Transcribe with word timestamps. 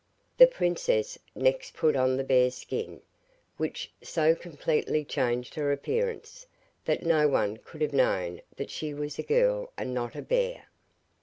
The 0.39 0.47
princess 0.47 1.19
next 1.35 1.75
put 1.75 1.95
on 1.95 2.17
the 2.17 2.23
bear's 2.23 2.55
skin, 2.55 3.01
which 3.57 3.91
so 4.01 4.33
completely 4.33 5.05
changed 5.05 5.53
her 5.53 5.71
appearance, 5.71 6.47
that 6.85 7.05
no 7.05 7.27
one 7.27 7.57
could 7.57 7.81
have 7.81 7.93
known 7.93 8.41
that 8.55 8.71
she 8.71 8.95
was 8.95 9.19
a 9.19 9.21
girl 9.21 9.71
and 9.77 9.93
not 9.93 10.15
a 10.15 10.23
bear. 10.23 10.69